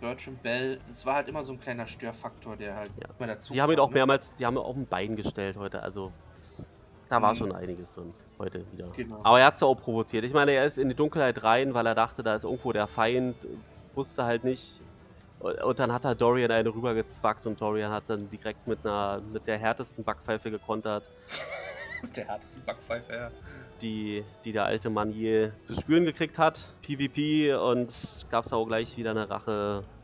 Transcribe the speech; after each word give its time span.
Bertram 0.00 0.36
Bell, 0.42 0.78
das 0.86 1.04
war 1.06 1.14
halt 1.16 1.28
immer 1.28 1.42
so 1.44 1.52
ein 1.52 1.60
kleiner 1.60 1.86
Störfaktor, 1.86 2.56
der 2.56 2.74
halt 2.76 2.90
Ja. 3.00 3.08
immer 3.18 3.26
dazu 3.28 3.52
Die 3.52 3.60
haben 3.62 3.72
ihn 3.72 3.78
auch 3.80 3.88
ne? 3.88 3.94
mehrmals, 3.94 4.34
die 4.34 4.44
haben 4.46 4.54
ihn 4.56 4.62
auf 4.62 4.76
ein 4.76 4.86
Bein 4.86 5.16
gestellt 5.16 5.56
heute. 5.56 5.82
Also 5.82 6.12
das, 6.34 6.66
da 7.08 7.20
war 7.22 7.32
Mhm. 7.32 7.36
schon 7.36 7.52
einiges 7.52 7.90
drin 7.92 8.12
heute 8.38 8.64
wieder. 8.72 8.88
Genau. 8.94 9.20
Aber 9.22 9.40
er 9.40 9.46
hat 9.46 9.54
es 9.54 9.60
ja 9.60 9.66
auch 9.66 9.74
provoziert. 9.76 10.24
Ich 10.24 10.32
meine, 10.34 10.52
er 10.52 10.64
ist 10.66 10.78
in 10.78 10.88
die 10.88 10.94
Dunkelheit 10.94 11.42
rein, 11.42 11.72
weil 11.74 11.86
er 11.86 11.94
dachte, 11.94 12.22
da 12.22 12.34
ist 12.34 12.44
irgendwo 12.44 12.72
der 12.72 12.86
Feind, 12.86 13.36
wusste 13.94 14.24
halt 14.24 14.44
nicht. 14.44 14.80
Und 15.38 15.62
und 15.62 15.78
dann 15.78 15.92
hat 15.92 16.04
er 16.04 16.14
Dorian 16.14 16.50
eine 16.50 16.74
rübergezwackt 16.74 17.46
und 17.46 17.60
Dorian 17.60 17.92
hat 17.92 18.04
dann 18.08 18.28
direkt 18.30 18.66
mit 18.66 18.84
einer 18.84 19.20
mit 19.32 19.46
der 19.46 19.58
härtesten 19.58 20.02
Backpfeife 20.04 20.50
gekontert, 20.50 21.10
Der 22.14 22.26
härteste 22.26 22.60
Backpfeife, 22.60 23.12
ja. 23.12 23.30
die, 23.82 24.24
die 24.44 24.52
der 24.52 24.64
alte 24.64 24.90
Mann 24.90 25.10
je 25.10 25.50
zu 25.64 25.74
spüren 25.74 26.04
gekriegt 26.04 26.38
hat. 26.38 26.74
PvP 26.82 27.54
und 27.54 28.26
gab 28.30 28.44
es 28.44 28.52
auch 28.52 28.66
gleich 28.66 28.96
wieder 28.96 29.10
eine 29.10 29.28
Rache 29.28 29.84